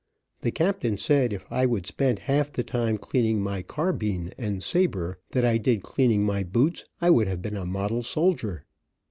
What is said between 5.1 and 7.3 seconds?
that I did cleaning my boots, I would